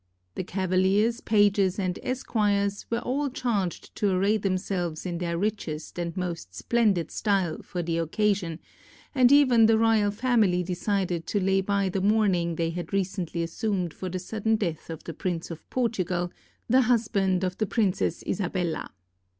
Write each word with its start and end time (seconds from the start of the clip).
The 0.33 0.43
cavaliers, 0.43 1.21
pages, 1.21 1.77
and 1.77 1.99
esquires 2.01 2.87
were 2.89 3.01
all 3.01 3.29
charged 3.29 3.93
to 3.97 4.09
array 4.09 4.37
themselves 4.37 5.05
in 5.05 5.19
their 5.19 5.37
richest 5.37 5.99
and 5.99 6.17
most 6.17 6.55
splendid 6.55 7.11
style, 7.11 7.61
for 7.61 7.83
the 7.83 7.99
occasion; 7.99 8.57
and 9.13 9.31
even 9.31 9.67
the 9.67 9.77
royal 9.77 10.09
fam 10.09 10.43
ily 10.43 10.63
decided 10.63 11.27
to 11.27 11.39
lay 11.39 11.61
by 11.61 11.87
the 11.87 12.01
mourning 12.01 12.55
they 12.55 12.71
had 12.71 12.91
recently 12.93 13.43
assumed 13.43 13.93
for 13.93 14.09
the 14.09 14.17
sudden 14.17 14.55
death 14.55 14.89
of 14.89 15.03
the 15.03 15.13
Prince 15.13 15.51
of 15.51 15.69
Portugal, 15.69 16.31
the 16.67 16.81
husband 16.81 17.43
of 17.43 17.59
the 17.59 17.67
Princess 17.67 18.23
Isabella. 18.25 18.89